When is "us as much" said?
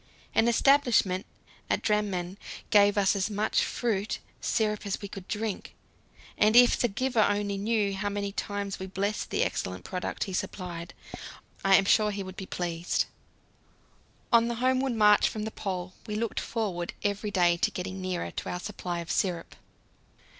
2.97-3.61